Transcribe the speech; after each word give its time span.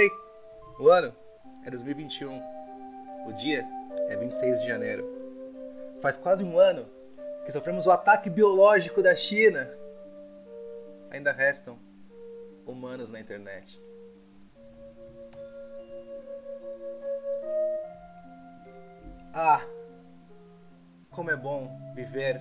Oi, 0.00 0.10
o 0.78 0.88
ano 0.88 1.14
é 1.62 1.68
2021. 1.68 2.42
O 3.26 3.32
dia 3.34 3.66
é 4.08 4.16
26 4.16 4.62
de 4.62 4.68
janeiro. 4.68 5.04
Faz 6.00 6.16
quase 6.16 6.42
um 6.42 6.58
ano 6.58 6.88
que 7.44 7.52
sofremos 7.52 7.86
o 7.86 7.90
ataque 7.90 8.30
biológico 8.30 9.02
da 9.02 9.14
China. 9.14 9.70
Ainda 11.10 11.32
restam 11.32 11.78
humanos 12.64 13.10
na 13.10 13.20
internet. 13.20 13.78
Ah, 19.34 19.60
como 21.10 21.30
é 21.30 21.36
bom 21.36 21.78
viver 21.94 22.40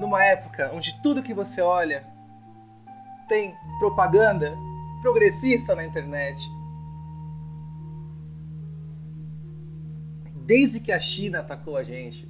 numa 0.00 0.24
época 0.24 0.68
onde 0.74 1.00
tudo 1.00 1.22
que 1.22 1.32
você 1.32 1.60
olha 1.62 2.04
tem 3.28 3.54
propaganda 3.78 4.52
progressista 5.02 5.74
na 5.74 5.84
internet. 5.84 6.48
Desde 10.46 10.80
que 10.80 10.92
a 10.92 11.00
China 11.00 11.40
atacou 11.40 11.76
a 11.76 11.82
gente, 11.82 12.28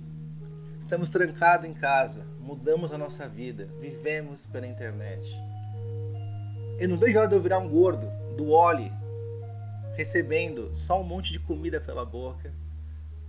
estamos 0.80 1.10
trancados 1.10 1.68
em 1.68 1.74
casa, 1.74 2.26
mudamos 2.40 2.90
a 2.90 2.96
nossa 2.98 3.28
vida, 3.28 3.68
vivemos 3.78 4.46
pela 4.46 4.66
internet. 4.66 5.22
Eu 6.78 6.88
não 6.88 6.96
vejo 6.96 7.18
a 7.18 7.20
hora 7.20 7.28
de 7.28 7.36
eu 7.36 7.40
virar 7.40 7.58
um 7.58 7.68
gordo 7.68 8.08
do 8.36 8.50
Oli, 8.50 8.90
recebendo 9.94 10.74
só 10.74 10.98
um 11.00 11.04
monte 11.04 11.30
de 11.30 11.38
comida 11.38 11.78
pela 11.78 12.06
boca 12.06 12.52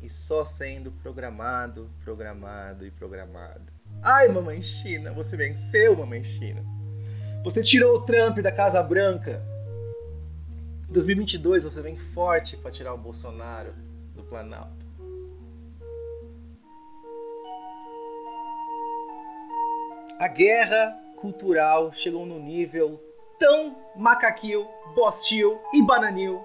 e 0.01 0.09
só 0.09 0.45
sendo 0.45 0.91
programado, 0.91 1.89
programado 2.01 2.85
e 2.85 2.91
programado. 2.91 3.71
Ai, 4.01 4.29
mamãe 4.29 4.61
China, 4.61 5.11
você 5.11 5.35
venceu, 5.35 5.97
mamãe 5.97 6.23
China. 6.23 6.63
Você 7.43 7.61
tirou 7.61 7.97
o 7.97 8.01
Trump 8.05 8.39
da 8.39 8.53
Casa 8.53 8.81
Branca. 8.81 9.43
Em 10.89 10.93
2022 10.93 11.65
você 11.65 11.81
vem 11.81 11.97
forte 11.97 12.55
para 12.55 12.71
tirar 12.71 12.93
o 12.93 12.97
Bolsonaro 12.97 13.73
do 14.15 14.23
Planalto. 14.23 14.87
A 20.19 20.27
guerra 20.29 20.97
cultural 21.17 21.91
chegou 21.91 22.25
num 22.25 22.39
nível 22.39 22.97
tão 23.37 23.75
macaquil, 23.93 24.65
bostil 24.95 25.59
e 25.73 25.81
bananil 25.81 26.41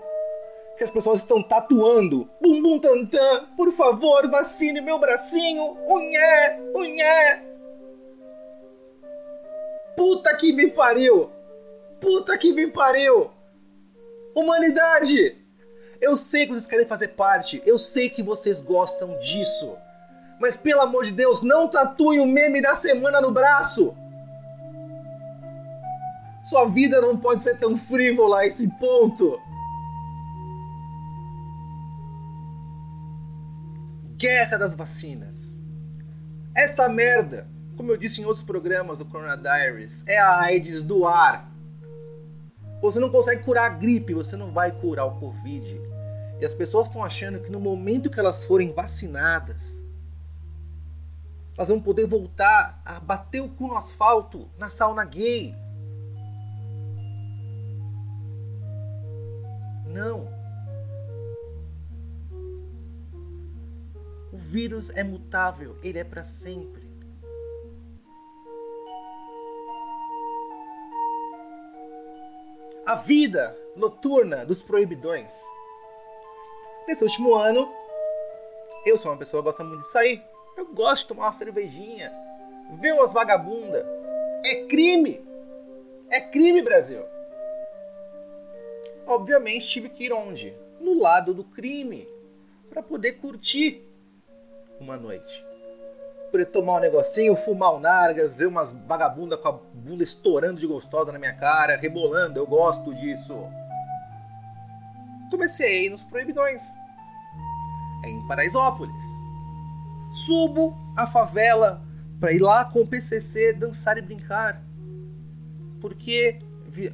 que 0.77 0.83
as 0.85 0.91
pessoas 0.91 1.21
estão 1.21 1.43
tatuando. 1.43 2.29
Bumbum 2.41 2.79
tantã, 2.79 3.49
por 3.57 3.71
favor, 3.73 4.29
vacine 4.29 4.81
meu 4.81 4.99
bracinho. 4.99 5.77
Unhé, 5.87 6.61
unhé. 6.75 7.48
Puta 9.99 10.35
que 10.37 10.53
me 10.53 10.71
pariu. 10.71 11.31
Puta 12.01 12.39
que 12.39 12.53
me 12.53 12.69
pariu. 12.69 13.31
Humanidade. 14.35 15.37
Eu 16.01 16.17
sei 16.17 16.47
que 16.47 16.53
vocês 16.53 16.67
querem 16.67 16.87
fazer 16.87 17.09
parte. 17.09 17.61
Eu 17.67 17.79
sei 17.79 18.09
que 18.09 18.23
vocês 18.23 18.61
gostam 18.63 19.19
disso. 19.19 19.77
Mas 20.41 20.57
pelo 20.57 20.81
amor 20.81 21.05
de 21.05 21.13
Deus, 21.13 21.43
não 21.43 21.69
tatue 21.69 22.21
o 22.21 22.27
meme 22.27 22.63
da 22.63 22.75
semana 22.75 23.21
no 23.21 23.33
braço. 23.33 23.95
Sua 26.45 26.65
vida 26.67 27.01
não 27.01 27.19
pode 27.19 27.43
ser 27.43 27.59
tão 27.59 27.77
frívola 27.77 28.39
a 28.39 28.47
esse 28.47 28.69
ponto. 28.79 29.39
guerra 34.19 34.59
das 34.59 34.75
vacinas. 34.75 35.63
Essa 36.55 36.89
merda, 36.89 37.49
como 37.79 37.93
eu 37.93 37.97
disse 37.97 38.21
em 38.21 38.25
outros 38.25 38.43
programas 38.43 38.99
do 38.99 39.05
Corona 39.05 39.37
Diaries, 39.37 40.05
é 40.09 40.19
a 40.19 40.41
AIDS 40.41 40.83
do 40.83 41.07
ar. 41.07 41.49
Você 42.83 42.99
não 42.99 43.09
consegue 43.09 43.45
curar 43.45 43.67
a 43.67 43.75
gripe, 43.75 44.13
você 44.13 44.37
não 44.37 44.53
vai 44.53 44.73
curar 44.73 45.05
o 45.05 45.21
Covid. 45.21 45.81
E 46.41 46.45
as 46.45 46.55
pessoas 46.55 46.89
estão 46.89 47.05
achando 47.05 47.39
que 47.39 47.53
no 47.53 47.61
momento 47.61 48.11
que 48.11 48.19
elas 48.19 48.45
forem 48.45 48.73
vacinadas, 48.73 49.85
elas 51.57 51.69
vão 51.69 51.81
poder 51.81 52.05
voltar 52.05 52.83
a 52.85 52.99
bater 52.99 53.41
o 53.41 53.49
cu 53.49 53.69
no 53.69 53.77
asfalto 53.77 54.51
na 54.59 54.69
sauna 54.69 55.05
gay. 55.05 55.55
Não. 59.87 60.29
O 64.33 64.37
vírus 64.37 64.91
é 64.91 65.05
mutável, 65.05 65.79
ele 65.81 66.01
é 66.01 66.05
para 66.05 66.25
sempre. 66.25 66.88
A 72.89 72.95
vida 72.95 73.55
noturna 73.77 74.47
dos 74.47 74.63
proibidões. 74.63 75.45
Nesse 76.87 77.05
último 77.05 77.35
ano, 77.35 77.71
eu 78.87 78.97
sou 78.97 79.13
uma 79.13 79.19
pessoa 79.19 79.43
que 79.43 79.45
gosta 79.45 79.63
muito 79.63 79.83
de 79.83 79.89
sair. 79.89 80.23
Eu 80.57 80.65
gosto 80.69 81.03
de 81.03 81.09
tomar 81.09 81.27
uma 81.27 81.33
cervejinha, 81.35 82.11
ver 82.81 82.95
umas 82.95 83.13
vagabundas. 83.13 83.85
É 84.43 84.65
crime! 84.65 85.23
É 86.11 86.19
crime, 86.19 86.63
Brasil! 86.63 87.03
Obviamente 89.07 89.69
tive 89.69 89.91
que 89.91 90.05
ir 90.05 90.13
onde? 90.15 90.57
No 90.81 90.99
lado 90.99 91.35
do 91.35 91.45
crime, 91.45 92.09
para 92.71 92.83
poder 92.83 93.19
curtir 93.19 93.87
uma 94.81 94.97
noite. 94.97 95.45
Tomar 96.53 96.77
um 96.77 96.81
negocinho, 96.81 97.35
fumar 97.35 97.75
um 97.75 97.81
nargas, 97.81 98.35
ver 98.35 98.47
umas 98.47 98.71
vagabundas 98.71 99.41
com 99.41 99.49
a 99.49 99.53
bunda 99.53 100.03
estourando 100.03 100.61
de 100.61 100.67
gostosa 100.67 101.11
na 101.11 101.19
minha 101.19 101.35
cara, 101.35 101.77
rebolando, 101.77 102.39
eu 102.39 102.47
gosto 102.47 102.95
disso. 102.95 103.35
Comecei 105.31 105.89
nos 105.89 106.03
proibidões. 106.03 106.63
Em 108.05 108.27
Paraisópolis. 108.27 109.05
Subo 110.13 110.77
a 110.97 111.07
favela 111.07 111.83
para 112.21 112.33
ir 112.33 112.41
lá 112.41 112.65
com 112.65 112.81
o 112.81 112.87
PCC 112.87 113.53
dançar 113.53 113.99
e 113.99 114.03
brincar. 114.03 114.63
Porque 115.81 116.39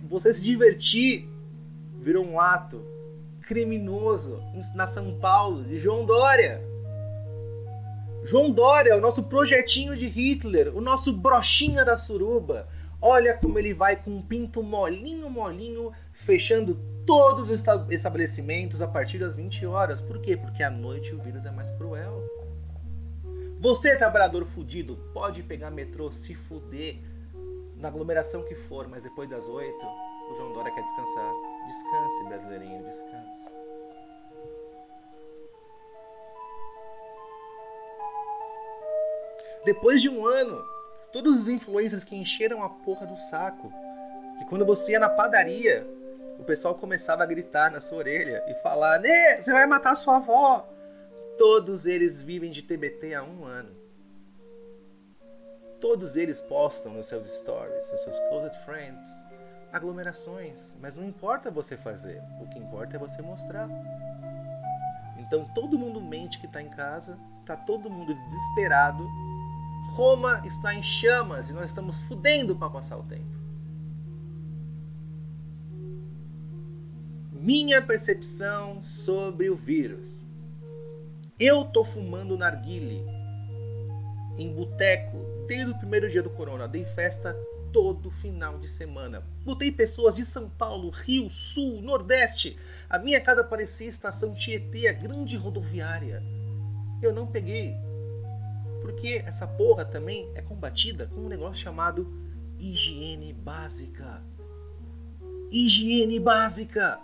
você 0.09 0.33
se 0.33 0.43
divertir 0.43 1.28
virou 2.01 2.25
um 2.25 2.39
ato 2.39 2.84
criminoso 3.43 4.43
na 4.75 4.87
São 4.87 5.19
Paulo 5.19 5.65
de 5.65 5.78
João 5.78 6.05
Dória. 6.05 6.62
João 8.25 8.51
Dória, 8.51 8.97
o 8.97 9.01
nosso 9.03 9.25
projetinho 9.25 9.95
de 9.95 10.07
Hitler, 10.07 10.75
o 10.75 10.81
nosso 10.81 11.12
brochinha 11.12 11.85
da 11.85 11.95
suruba. 11.95 12.67
Olha 12.99 13.37
como 13.37 13.59
ele 13.59 13.75
vai 13.75 13.97
com 13.97 14.12
um 14.12 14.23
pinto 14.23 14.62
molinho, 14.62 15.29
molinho, 15.29 15.93
fechando 16.11 16.81
todos 17.05 17.51
os 17.51 17.65
estabelecimentos 17.91 18.81
a 18.81 18.89
partir 18.89 19.19
das 19.19 19.34
20 19.34 19.67
horas. 19.67 20.01
Por 20.01 20.23
quê? 20.23 20.39
Porque 20.39 20.63
à 20.63 20.71
noite 20.71 21.15
o 21.15 21.21
vírus 21.21 21.45
é 21.45 21.51
mais 21.51 21.71
cruel. 21.73 22.25
Você, 23.61 23.95
trabalhador 23.95 24.47
fudido, 24.47 24.97
pode 25.13 25.43
pegar 25.43 25.71
metrô, 25.71 26.11
se 26.11 26.34
fuder, 26.34 26.97
na 27.77 27.89
aglomeração 27.89 28.43
que 28.43 28.55
for, 28.55 28.89
mas 28.89 29.03
depois 29.03 29.29
das 29.29 29.47
8, 29.47 29.87
o 30.31 30.34
João 30.34 30.55
Dória 30.55 30.73
quer 30.73 30.83
descansar. 30.83 31.33
Descanse, 31.67 32.25
brasileirinho, 32.29 32.84
descanse. 32.84 33.64
Depois 39.65 40.03
de 40.03 40.11
um 40.11 40.27
ano, 40.27 40.63
todos 41.11 41.34
os 41.34 41.49
influencers 41.49 42.05
que 42.05 42.15
encheram 42.15 42.63
a 42.63 42.69
porra 42.69 43.07
do 43.07 43.16
saco, 43.16 43.72
que 44.39 44.45
quando 44.45 44.66
você 44.66 44.93
ia 44.93 45.01
na 45.01 45.09
padaria, 45.09 45.87
o 46.39 46.45
pessoal 46.45 46.75
começava 46.75 47.22
a 47.22 47.27
gritar 47.27 47.71
na 47.71 47.81
sua 47.81 47.99
orelha 47.99 48.45
e 48.47 48.55
falar: 48.57 49.01
Né, 49.01 49.41
você 49.41 49.53
vai 49.53 49.66
matar 49.66 49.95
sua 49.95 50.16
avó. 50.16 50.69
Todos 51.39 51.87
eles 51.87 52.21
vivem 52.21 52.51
de 52.51 52.63
TBT 52.63 53.15
há 53.15 53.22
um 53.22 53.45
ano. 53.45 53.71
Todos 55.81 56.15
eles 56.15 56.41
postam 56.41 56.93
nos 56.93 57.07
seus 57.07 57.27
stories, 57.39 57.91
nos 57.91 58.01
seus 58.03 58.19
closed 58.28 58.57
friends, 58.65 59.25
aglomerações. 59.72 60.77
Mas 60.81 60.95
não 60.95 61.05
importa 61.05 61.51
você 61.51 61.77
fazer, 61.77 62.22
o 62.41 62.49
que 62.49 62.59
importa 62.59 62.97
é 62.97 62.99
você 62.99 63.21
mostrar. 63.22 63.69
Então 65.19 65.45
todo 65.55 65.78
mundo 65.78 66.01
mente 66.01 66.39
que 66.39 66.47
está 66.47 66.60
em 66.60 66.69
casa, 66.69 67.19
tá 67.47 67.57
todo 67.57 67.91
mundo 67.91 68.15
desesperado 68.15 69.05
Roma 69.95 70.43
está 70.45 70.75
em 70.75 70.83
chamas 70.83 71.51
e 71.51 71.53
nós 71.53 71.67
estamos 71.67 72.01
fudendo 72.01 72.57
para 72.57 72.69
passar 72.69 72.99
o 72.99 73.05
tempo. 73.05 73.39
Minha 77.31 77.81
percepção 77.81 78.83
sobre 78.83 79.49
o 79.49 79.55
vírus. 79.55 80.27
Eu 81.39 81.67
tô 81.67 81.85
fumando 81.85 82.37
narguile 82.37 83.05
em 84.37 84.53
boteco 84.53 85.17
desde 85.47 85.71
o 85.71 85.79
primeiro 85.79 86.11
dia 86.11 86.25
do 86.25 86.31
corona. 86.31 86.67
Dei 86.67 86.85
festa 86.85 87.33
todo 87.73 88.11
final 88.11 88.59
de 88.59 88.67
semana. 88.67 89.23
Botei 89.45 89.71
pessoas 89.71 90.17
de 90.17 90.25
São 90.25 90.51
Paulo, 90.51 90.91
Rio, 90.91 91.31
Sul, 91.31 91.81
Nordeste. 91.81 92.59
A 92.91 92.99
minha 92.99 93.21
casa 93.21 93.45
parecia 93.45 93.89
estação 93.89 94.35
Tietê, 94.35 94.89
a 94.89 94.93
grande 94.93 95.37
rodoviária. 95.37 96.21
Eu 97.01 97.13
não 97.13 97.29
peguei 97.29 97.77
porque 98.84 99.25
essa 99.27 99.47
porra 99.47 99.83
também 99.83 100.31
é 100.34 100.42
combatida 100.42 101.07
com 101.07 101.22
um 101.22 101.28
negócio 101.28 101.63
chamado 101.63 102.07
higiene 102.59 103.33
básica. 103.33 104.22
higiene 105.51 106.21
básica. 106.21 107.01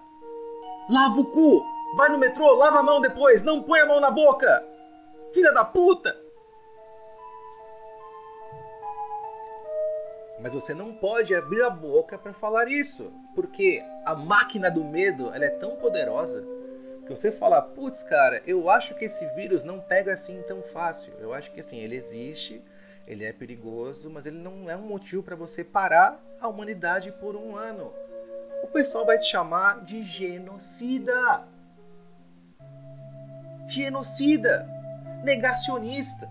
Lava 0.90 1.18
o 1.18 1.24
cu, 1.24 1.64
vai 1.96 2.10
no 2.10 2.18
metrô, 2.18 2.52
lava 2.54 2.80
a 2.80 2.82
mão 2.82 3.00
depois, 3.00 3.42
não 3.42 3.62
põe 3.62 3.80
a 3.80 3.86
mão 3.86 3.98
na 3.98 4.10
boca. 4.10 4.62
Filha 5.32 5.52
da 5.52 5.64
puta! 5.64 6.14
Mas 10.42 10.52
você 10.52 10.74
não 10.74 10.92
pode 10.94 11.34
abrir 11.34 11.62
a 11.62 11.70
boca 11.70 12.18
para 12.18 12.34
falar 12.34 12.68
isso, 12.68 13.10
porque 13.34 13.82
a 14.04 14.14
máquina 14.14 14.70
do 14.70 14.84
medo 14.84 15.32
ela 15.32 15.46
é 15.46 15.50
tão 15.50 15.76
poderosa 15.76 16.44
que 17.14 17.20
você 17.20 17.32
fala, 17.32 17.60
putz, 17.60 18.02
cara, 18.02 18.40
eu 18.46 18.70
acho 18.70 18.94
que 18.94 19.04
esse 19.04 19.26
vírus 19.34 19.64
não 19.64 19.80
pega 19.80 20.12
assim 20.12 20.42
tão 20.42 20.62
fácil. 20.62 21.12
Eu 21.18 21.34
acho 21.34 21.50
que 21.50 21.60
assim 21.60 21.78
ele 21.80 21.96
existe, 21.96 22.62
ele 23.06 23.24
é 23.24 23.32
perigoso, 23.32 24.08
mas 24.08 24.26
ele 24.26 24.38
não 24.38 24.70
é 24.70 24.76
um 24.76 24.86
motivo 24.86 25.22
para 25.22 25.34
você 25.34 25.64
parar 25.64 26.20
a 26.40 26.46
humanidade 26.46 27.10
por 27.12 27.34
um 27.34 27.56
ano. 27.56 27.92
O 28.62 28.68
pessoal 28.68 29.04
vai 29.04 29.18
te 29.18 29.26
chamar 29.26 29.84
de 29.84 30.04
genocida. 30.04 31.42
Genocida, 33.68 34.68
negacionista 35.24 36.28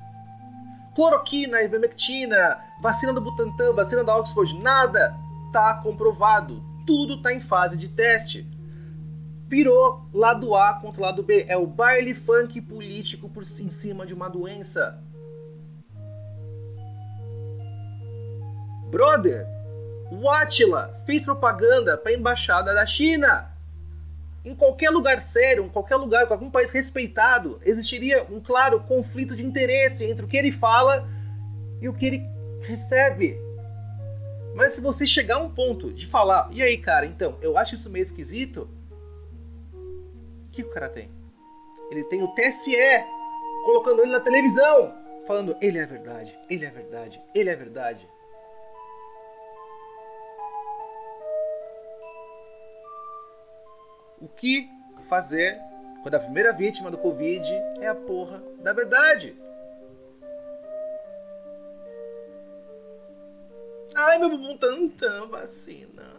cloroquina, 1.00 1.62
ivermectina, 1.62 2.60
vacina 2.82 3.14
do 3.14 3.22
Butantan, 3.22 3.74
vacina 3.74 4.04
da 4.04 4.18
Oxford, 4.18 4.54
nada 4.62 5.16
tá 5.54 5.76
comprovado. 5.76 6.62
Tudo 6.86 7.22
tá 7.22 7.34
em 7.34 7.40
fase 7.40 7.78
de 7.78 7.88
teste. 7.88 8.46
Virou 9.50 10.06
lado 10.14 10.54
A 10.54 10.76
contra 10.76 11.02
lado 11.02 11.24
B. 11.24 11.46
É 11.48 11.58
o 11.58 11.66
baile 11.66 12.14
funk 12.14 12.62
político 12.62 13.28
por 13.28 13.42
em 13.42 13.72
cima 13.72 14.06
de 14.06 14.14
uma 14.14 14.30
doença. 14.30 15.02
Brother, 18.92 19.48
o 20.12 20.22
fez 21.04 21.26
propaganda 21.26 21.98
para 21.98 22.12
a 22.12 22.16
embaixada 22.16 22.76
da 22.76 22.86
China 22.86 23.50
em 24.46 24.54
qualquer 24.54 24.92
lugar 24.92 25.20
sério, 25.20 25.66
em 25.66 25.70
qualquer 25.70 25.96
lugar, 25.96 26.28
com 26.28 26.34
algum 26.34 26.52
país 26.52 26.70
respeitado, 26.70 27.60
existiria 27.66 28.26
um 28.30 28.40
claro 28.40 28.80
conflito 28.82 29.36
de 29.36 29.44
interesse 29.44 30.06
entre 30.06 30.26
o 30.26 30.28
que 30.28 30.38
ele 30.38 30.52
fala 30.52 31.08
e 31.82 31.90
o 31.90 31.94
que 31.94 32.06
ele 32.06 32.24
recebe. 32.62 33.38
Mas 34.56 34.74
se 34.74 34.82
você 34.82 35.08
chegar 35.08 35.36
a 35.36 35.40
um 35.40 35.50
ponto 35.50 35.92
de 35.92 36.06
falar, 36.06 36.50
e 36.52 36.62
aí, 36.62 36.78
cara, 36.78 37.06
então, 37.06 37.38
eu 37.42 37.58
acho 37.58 37.74
isso 37.74 37.90
meio 37.90 38.04
esquisito, 38.04 38.70
o 40.62 40.66
que 40.66 40.70
o 40.70 40.74
cara 40.74 40.90
tem? 40.90 41.12
Ele 41.92 42.04
tem 42.04 42.24
o 42.24 42.28
TSE 42.36 42.76
colocando 43.66 44.02
ele 44.02 44.12
na 44.12 44.20
televisão, 44.20 44.94
falando, 45.26 45.58
ele 45.62 45.78
é 45.78 45.86
verdade, 45.86 46.40
ele 46.50 46.66
é 46.66 46.70
verdade, 46.70 47.22
ele 47.34 47.50
é 47.50 47.56
verdade. 47.56 48.10
o 54.22 54.28
que 54.28 54.70
fazer 55.04 55.60
quando 56.02 56.16
a 56.16 56.20
primeira 56.20 56.54
vítima 56.54 56.92
do 56.92 56.98
Covid 56.98 57.50
é 57.80 57.88
a 57.88 57.96
porra 57.96 58.44
da 58.62 58.74
verdade. 58.74 59.36
Ai, 63.96 64.18
meu 64.18 64.30
bumbum 64.30 64.58
tantã, 64.58 65.28
vacina. 65.28 66.19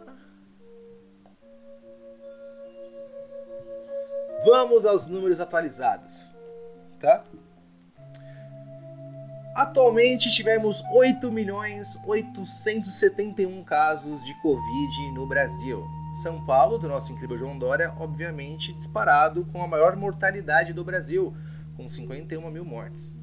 Vamos 4.43 4.85
aos 4.85 5.05
números 5.05 5.39
atualizados, 5.39 6.33
tá? 6.99 7.23
Atualmente 9.55 10.31
tivemos 10.31 10.81
8 10.91 11.31
milhões 11.31 11.95
871 12.07 13.63
casos 13.63 14.23
de 14.25 14.33
Covid 14.41 15.11
no 15.13 15.27
Brasil. 15.27 15.85
São 16.23 16.43
Paulo, 16.43 16.79
do 16.79 16.87
nosso 16.87 17.11
incrível 17.11 17.37
João 17.37 17.57
Dória, 17.57 17.93
obviamente 17.99 18.73
disparado 18.73 19.45
com 19.45 19.61
a 19.61 19.67
maior 19.67 19.95
mortalidade 19.95 20.73
do 20.73 20.83
Brasil, 20.83 21.35
com 21.77 21.87
51 21.87 22.49
mil 22.49 22.65
mortes. 22.65 23.15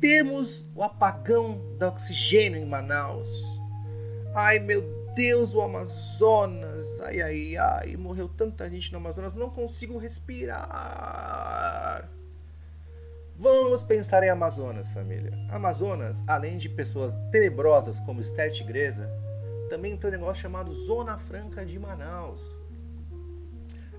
Temos 0.00 0.70
o 0.76 0.82
apagão 0.82 1.60
do 1.78 1.86
oxigênio 1.86 2.60
em 2.60 2.66
Manaus. 2.66 3.42
Ai 4.34 4.60
meu 4.60 4.93
Deus, 5.14 5.54
o 5.54 5.60
Amazonas. 5.60 7.00
Ai, 7.00 7.20
ai, 7.20 7.56
ai, 7.56 7.96
morreu 7.96 8.28
tanta 8.28 8.68
gente 8.68 8.92
no 8.92 8.98
Amazonas, 8.98 9.34
não 9.34 9.48
consigo 9.48 9.98
respirar. 9.98 12.08
Vamos 13.36 13.82
pensar 13.82 14.22
em 14.22 14.30
Amazonas, 14.30 14.92
família. 14.92 15.32
Amazonas, 15.50 16.24
além 16.26 16.56
de 16.56 16.68
pessoas 16.68 17.12
tenebrosas 17.30 17.98
como 18.00 18.20
Esther 18.20 18.52
Tigresa, 18.52 19.10
também 19.68 19.96
tem 19.96 20.10
um 20.10 20.12
negócio 20.12 20.42
chamado 20.42 20.72
Zona 20.72 21.18
Franca 21.18 21.64
de 21.64 21.78
Manaus. 21.78 22.58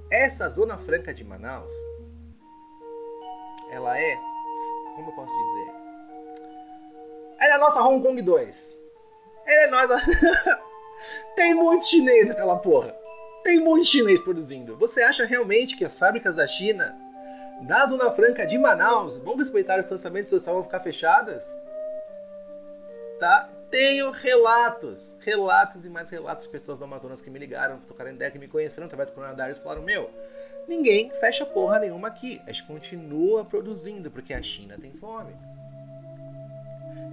Essa 0.09 0.47
Zona 0.49 0.77
Franca 0.77 1.13
de 1.13 1.23
Manaus, 1.23 1.73
ela 3.71 3.99
é, 3.99 4.15
como 4.95 5.09
eu 5.09 5.15
posso 5.15 5.33
dizer? 5.33 5.73
Ela 7.41 7.53
é 7.53 7.55
a 7.55 7.59
nossa 7.59 7.83
Hong 7.83 8.01
Kong 8.01 8.21
2. 8.21 8.79
Ela 9.45 9.63
é 9.63 9.67
nossa... 9.67 10.55
tem 11.35 11.53
muito 11.53 11.85
chinês 11.85 12.27
naquela 12.27 12.57
porra. 12.57 12.95
Tem 13.43 13.59
muito 13.59 13.85
chinês 13.85 14.23
produzindo. 14.23 14.75
Você 14.77 15.03
acha 15.03 15.25
realmente 15.25 15.77
que 15.77 15.85
as 15.85 15.97
fábricas 15.97 16.35
da 16.35 16.47
China, 16.47 16.97
da 17.61 17.85
Zona 17.85 18.11
Franca 18.11 18.45
de 18.45 18.57
Manaus, 18.57 19.17
vão 19.17 19.35
respeitar 19.35 19.77
o 19.77 19.81
distanciamento 19.81 20.29
social, 20.29 20.55
vão 20.55 20.63
ficar 20.63 20.79
fechadas? 20.79 21.55
Tá? 23.19 23.49
tenho 23.75 24.09
relatos, 24.09 25.17
relatos 25.19 25.85
e 25.85 25.89
mais 25.89 26.09
relatos 26.09 26.45
de 26.45 26.51
pessoas 26.51 26.79
do 26.79 26.85
Amazonas 26.85 27.19
que 27.19 27.29
me 27.29 27.37
ligaram, 27.37 27.77
tocaram 27.81 28.11
ideia, 28.11 28.31
que 28.31 28.39
me 28.39 28.47
conheceram 28.47 28.85
através 28.85 29.09
do 29.09 29.15
coronavirus 29.15 29.57
e 29.57 29.61
falaram: 29.61 29.81
Meu, 29.81 30.09
ninguém 30.65 31.09
fecha 31.19 31.45
porra 31.45 31.79
nenhuma 31.79 32.07
aqui. 32.07 32.41
A 32.47 32.53
gente 32.53 32.65
continua 32.65 33.43
produzindo 33.43 34.09
porque 34.09 34.33
a 34.33 34.41
China 34.41 34.77
tem 34.79 34.93
fome. 34.93 35.35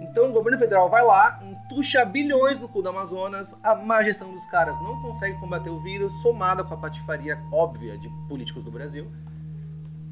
Então 0.02 0.28
o 0.28 0.32
governo 0.32 0.58
federal 0.58 0.90
vai 0.90 1.04
lá, 1.04 1.38
entuxa 1.42 2.04
bilhões 2.04 2.58
no 2.58 2.68
cu 2.68 2.82
do 2.82 2.88
Amazonas, 2.88 3.56
a 3.62 3.74
má 3.74 4.02
gestão 4.02 4.32
dos 4.32 4.44
caras 4.46 4.78
não 4.80 5.00
consegue 5.00 5.38
combater 5.38 5.70
o 5.70 5.80
vírus, 5.80 6.12
somada 6.20 6.64
com 6.64 6.74
a 6.74 6.76
patifaria 6.76 7.38
óbvia 7.52 7.96
de 7.96 8.08
políticos 8.28 8.64
do 8.64 8.70
Brasil. 8.70 9.10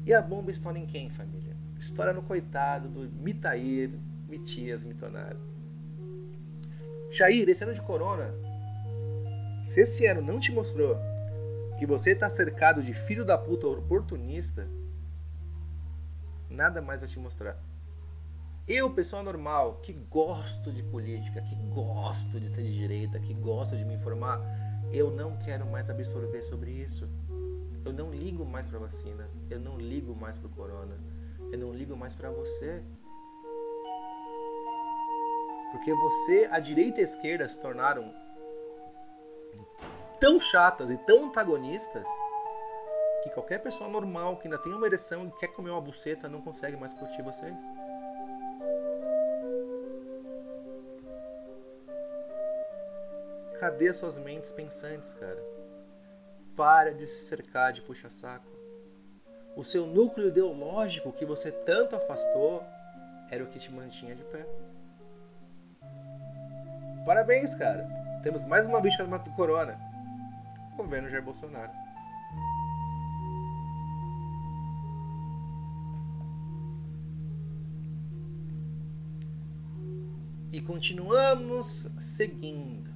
E 0.05 0.13
a 0.13 0.21
bomba 0.21 0.49
estoura 0.49 0.79
em 0.79 0.85
quem, 0.85 1.09
família? 1.09 1.55
Estoura 1.77 2.13
no 2.13 2.21
coitado 2.21 2.87
do 2.87 3.01
Mitair, 3.21 3.91
Mitias, 4.29 4.83
Mitonário. 4.83 5.39
Jair, 7.11 7.49
esse 7.49 7.63
ano 7.63 7.73
de 7.73 7.81
corona, 7.81 8.33
se 9.63 9.81
esse 9.81 10.07
ano 10.07 10.21
não 10.21 10.39
te 10.39 10.53
mostrou 10.53 10.97
que 11.77 11.85
você 11.85 12.11
está 12.11 12.29
cercado 12.29 12.81
de 12.81 12.93
filho 12.93 13.25
da 13.25 13.37
puta 13.37 13.67
oportunista, 13.67 14.67
nada 16.49 16.81
mais 16.81 17.01
vai 17.01 17.09
te 17.09 17.19
mostrar. 17.19 17.57
Eu, 18.67 18.89
pessoa 18.91 19.23
normal, 19.23 19.79
que 19.81 19.91
gosto 19.91 20.71
de 20.71 20.83
política, 20.83 21.41
que 21.41 21.55
gosto 21.73 22.39
de 22.39 22.47
ser 22.47 22.61
de 22.61 22.73
direita, 22.73 23.19
que 23.19 23.33
gosto 23.33 23.75
de 23.75 23.83
me 23.83 23.95
informar, 23.95 24.39
eu 24.91 25.09
não 25.09 25.35
quero 25.37 25.65
mais 25.65 25.89
absorver 25.89 26.41
sobre 26.43 26.71
isso. 26.71 27.09
Eu 27.83 27.91
não 27.91 28.11
ligo 28.11 28.45
mais 28.45 28.67
para 28.67 28.77
vacina, 28.77 29.27
eu 29.49 29.59
não 29.59 29.77
ligo 29.77 30.15
mais 30.15 30.37
para 30.37 30.47
o 30.47 30.51
corona, 30.51 30.95
eu 31.51 31.57
não 31.57 31.73
ligo 31.73 31.97
mais 31.97 32.13
para 32.13 32.29
você. 32.29 32.83
Porque 35.71 35.91
você, 35.93 36.47
a 36.51 36.59
direita 36.59 36.99
e 36.99 37.01
a 37.01 37.05
esquerda 37.05 37.47
se 37.49 37.59
tornaram 37.59 38.13
tão 40.19 40.39
chatas 40.39 40.91
e 40.91 40.97
tão 40.99 41.25
antagonistas 41.25 42.05
que 43.23 43.31
qualquer 43.31 43.57
pessoa 43.59 43.89
normal 43.89 44.37
que 44.37 44.47
ainda 44.47 44.59
tem 44.59 44.71
uma 44.71 44.85
ereção 44.85 45.27
e 45.27 45.31
quer 45.39 45.47
comer 45.47 45.71
uma 45.71 45.81
buceta 45.81 46.29
não 46.29 46.41
consegue 46.41 46.77
mais 46.77 46.93
curtir 46.93 47.23
vocês. 47.23 47.55
Cadê 53.61 53.93
suas 53.93 54.17
mentes 54.17 54.49
pensantes, 54.49 55.13
cara? 55.13 55.39
Para 56.57 56.95
de 56.95 57.05
se 57.05 57.19
cercar 57.25 57.71
de 57.71 57.79
puxa-saco. 57.83 58.51
O 59.55 59.63
seu 59.63 59.85
núcleo 59.85 60.29
ideológico 60.29 61.13
que 61.13 61.23
você 61.23 61.51
tanto 61.51 61.95
afastou 61.95 62.63
era 63.29 63.43
o 63.43 63.45
que 63.45 63.59
te 63.59 63.71
mantinha 63.71 64.15
de 64.15 64.23
pé. 64.23 64.47
Parabéns, 67.05 67.53
cara. 67.53 67.87
Temos 68.23 68.45
mais 68.45 68.65
uma 68.65 68.81
vítima 68.81 69.19
do 69.19 69.29
corona. 69.33 69.79
Governo 70.75 71.07
Jair 71.07 71.23
Bolsonaro. 71.23 71.71
E 80.51 80.59
continuamos 80.61 81.91
seguindo. 81.99 82.90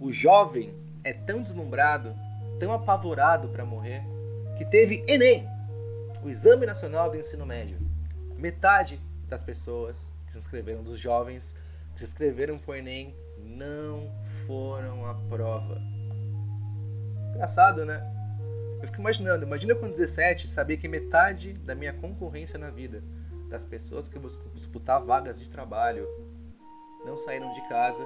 O 0.00 0.10
jovem 0.10 0.74
é 1.04 1.12
tão 1.12 1.42
deslumbrado, 1.42 2.16
tão 2.58 2.72
apavorado 2.72 3.50
para 3.50 3.66
morrer, 3.66 4.02
que 4.56 4.64
teve 4.64 5.04
Enem, 5.06 5.46
o 6.24 6.30
Exame 6.30 6.64
Nacional 6.64 7.10
do 7.10 7.18
Ensino 7.18 7.44
Médio. 7.44 7.76
Metade 8.34 8.98
das 9.28 9.42
pessoas 9.42 10.10
que 10.24 10.32
se 10.32 10.38
inscreveram, 10.38 10.82
dos 10.82 10.98
jovens, 10.98 11.54
se 11.94 12.02
inscreveram 12.02 12.58
para 12.58 12.70
o 12.70 12.74
Enem 12.76 13.14
não 13.44 14.10
foram 14.46 15.04
à 15.04 15.12
prova. 15.28 15.78
Engraçado, 17.34 17.84
né? 17.84 18.02
Eu 18.80 18.86
fico 18.86 19.00
imaginando, 19.00 19.44
imagina 19.44 19.74
com 19.74 19.86
17 19.86 20.48
saber 20.48 20.78
que 20.78 20.88
metade 20.88 21.52
da 21.52 21.74
minha 21.74 21.92
concorrência 21.92 22.58
na 22.58 22.70
vida, 22.70 23.04
das 23.50 23.64
pessoas 23.64 24.08
que 24.08 24.18
vão 24.18 24.30
disputar 24.54 25.04
vagas 25.04 25.38
de 25.38 25.50
trabalho, 25.50 26.08
não 27.04 27.18
saíram 27.18 27.52
de 27.52 27.68
casa 27.68 28.02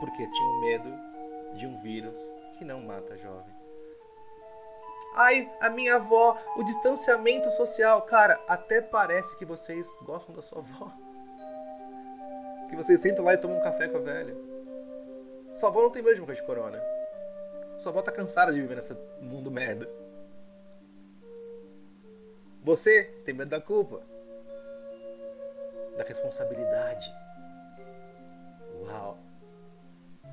porque 0.00 0.26
tinham 0.26 0.60
medo 0.60 0.92
de 1.54 1.66
um 1.66 1.78
vírus 1.80 2.20
que 2.58 2.64
não 2.64 2.80
mata 2.80 3.16
jovem. 3.16 3.54
Ai, 5.14 5.50
a 5.60 5.70
minha 5.70 5.94
avó, 5.94 6.36
o 6.56 6.62
distanciamento 6.62 7.50
social. 7.52 8.02
Cara, 8.02 8.38
até 8.46 8.82
parece 8.82 9.36
que 9.38 9.46
vocês 9.46 9.88
gostam 10.02 10.34
da 10.34 10.42
sua 10.42 10.58
avó. 10.58 10.92
Que 12.68 12.76
vocês 12.76 13.00
sentam 13.00 13.24
lá 13.24 13.32
e 13.32 13.38
tomam 13.38 13.56
um 13.56 13.62
café 13.62 13.88
com 13.88 13.96
a 13.96 14.00
velha. 14.00 14.36
Sua 15.54 15.70
avó 15.70 15.80
não 15.80 15.90
tem 15.90 16.02
medo 16.02 16.16
de 16.16 16.20
morrer 16.20 16.34
de 16.34 16.42
corona. 16.42 16.82
Sua 17.78 17.90
avó 17.90 18.02
tá 18.02 18.12
cansada 18.12 18.52
de 18.52 18.60
viver 18.60 18.74
nesse 18.74 18.94
mundo 19.20 19.50
merda. 19.50 19.88
Você 22.62 23.04
tem 23.24 23.34
medo 23.34 23.48
da 23.48 23.60
culpa. 23.60 24.02
Da 25.96 26.04
responsabilidade. 26.04 27.10
Uau. 28.84 29.25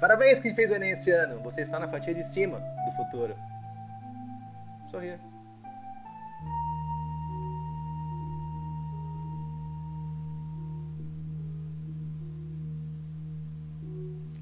Parabéns 0.04 0.38
quem 0.38 0.54
fez 0.54 0.70
o 0.70 0.74
Enem 0.74 0.92
esse 0.92 1.12
ano. 1.12 1.42
Você 1.44 1.62
está 1.62 1.80
na 1.80 1.88
fatia 1.88 2.14
de 2.14 2.24
cima 2.24 2.60
do 2.60 2.92
futuro. 2.92 3.34
Sorria. 4.92 5.18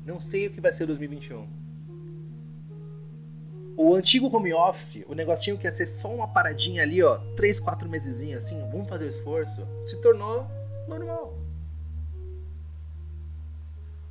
Não 0.03 0.19
sei 0.19 0.47
o 0.47 0.51
que 0.51 0.59
vai 0.59 0.73
ser 0.73 0.87
2021. 0.87 1.47
O 3.77 3.93
antigo 3.93 4.35
home 4.35 4.51
office, 4.51 5.05
o 5.07 5.13
negocinho 5.13 5.59
que 5.59 5.67
ia 5.67 5.71
ser 5.71 5.85
só 5.85 6.11
uma 6.11 6.27
paradinha 6.27 6.81
ali, 6.81 7.03
ó, 7.03 7.19
três, 7.35 7.59
quatro 7.59 7.87
meses 7.87 8.19
assim, 8.35 8.59
vamos 8.71 8.89
fazer 8.89 9.05
o 9.05 9.09
esforço, 9.09 9.67
se 9.85 10.01
tornou 10.01 10.47
normal. 10.87 11.37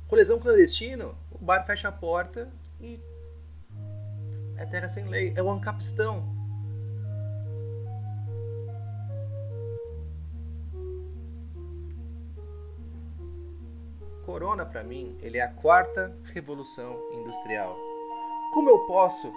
Colisão 0.07 0.39
clandestino, 0.39 1.13
o 1.41 1.45
bar 1.45 1.65
fecha 1.65 1.87
a 1.87 1.91
porta 1.91 2.51
e 2.79 2.99
é 4.57 4.65
terra 4.65 4.87
sem 4.87 5.05
lei, 5.05 5.33
é 5.35 5.41
o 5.41 5.49
ancapistão. 5.49 6.23
Corona 14.23 14.63
para 14.65 14.83
mim, 14.83 15.17
ele 15.19 15.39
é 15.39 15.41
a 15.41 15.51
quarta 15.51 16.15
revolução 16.25 16.95
industrial. 17.11 17.75
Como 18.53 18.69
eu 18.69 18.79
posso 18.85 19.33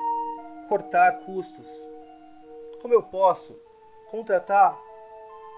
cortar 0.68 1.20
custos? 1.20 1.68
Como 2.82 2.92
eu 2.92 3.02
posso 3.02 3.58
contratar 4.10 4.78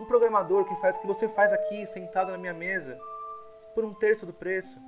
um 0.00 0.04
programador 0.04 0.64
que 0.64 0.76
faz 0.76 0.96
o 0.96 1.00
que 1.00 1.06
você 1.08 1.28
faz 1.28 1.52
aqui, 1.52 1.86
sentado 1.88 2.30
na 2.30 2.38
minha 2.38 2.54
mesa, 2.54 2.96
por 3.74 3.84
um 3.84 3.92
terço 3.92 4.24
do 4.24 4.32
preço? 4.32 4.78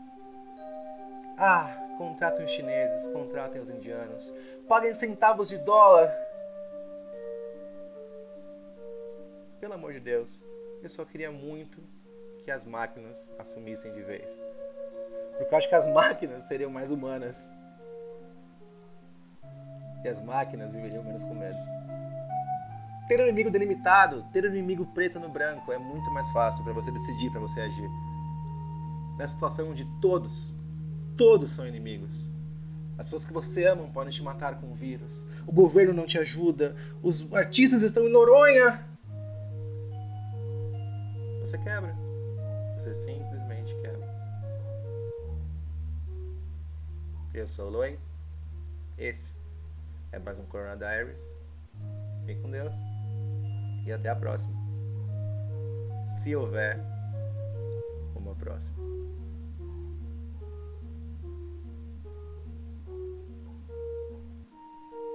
Ah, 1.40 1.95
contratem 1.97 2.45
os 2.45 2.50
chineses, 2.50 3.07
contratem 3.12 3.61
os 3.61 3.71
indianos, 3.71 4.35
paguem 4.68 4.92
centavos 4.92 5.49
de 5.49 5.57
dólar. 5.59 6.12
Pelo 9.61 9.75
amor 9.75 9.92
de 9.92 10.00
Deus, 10.00 10.45
eu 10.83 10.88
só 10.88 11.04
queria 11.04 11.30
muito 11.30 11.80
que 12.42 12.50
as 12.50 12.64
máquinas 12.64 13.33
assumissem 13.38 13.92
de 13.92 14.02
vez. 14.02 14.42
Porque 15.37 15.54
eu 15.54 15.59
acho 15.59 15.68
que 15.68 15.75
as 15.76 15.87
máquinas 15.87 16.42
seriam 16.42 16.71
mais 16.71 16.90
humanas. 16.90 17.54
E 20.02 20.09
as 20.09 20.21
máquinas 20.21 20.71
viveriam 20.71 21.04
menos 21.04 21.23
com 21.23 21.35
medo. 21.35 21.59
Ter 23.07 23.21
um 23.21 23.25
inimigo 23.25 23.50
delimitado, 23.50 24.25
ter 24.33 24.45
um 24.45 24.49
inimigo 24.49 24.87
preto 24.87 25.21
no 25.21 25.28
branco 25.28 25.73
é 25.73 25.78
muito 25.78 26.11
mais 26.11 26.28
fácil 26.30 26.64
para 26.64 26.73
você 26.73 26.90
decidir, 26.90 27.30
para 27.30 27.40
você 27.40 27.61
agir. 27.61 27.88
Nessa 29.16 29.35
situação 29.35 29.71
onde 29.71 29.85
todos 30.00 30.52
Todos 31.18 31.50
são 31.50 31.66
inimigos. 31.66 32.30
As 32.96 33.06
pessoas 33.06 33.25
que 33.25 33.32
você 33.32 33.66
ama 33.66 33.82
podem 33.88 34.12
te 34.12 34.22
matar 34.22 34.60
com 34.60 34.70
o 34.70 34.75
vírus. 34.75 35.26
O 35.48 35.52
governo 35.52 35.92
não 35.92 36.06
te 36.06 36.16
ajuda. 36.16 36.76
Os 37.02 37.30
artistas 37.32 37.82
estão 37.82 38.04
em 38.04 38.12
Noronha. 38.12 38.87
Você 41.40 41.58
quebra. 41.58 41.92
Você 42.76 42.94
simplesmente 42.94 43.75
quebra. 43.80 44.08
Eu 47.34 47.48
sou 47.48 47.66
o 47.66 47.70
Loi. 47.70 47.98
Esse 48.96 49.32
é 50.12 50.20
mais 50.20 50.38
um 50.38 50.44
Corona 50.44 50.76
Diaries. 50.76 51.34
Fique 52.26 52.40
com 52.40 52.50
Deus. 52.50 52.76
E 53.84 53.92
até 53.92 54.08
a 54.08 54.14
próxima. 54.14 54.54
Se 56.06 56.37
houver 56.37 56.80
uma 58.14 58.37
próxima. 58.37 58.98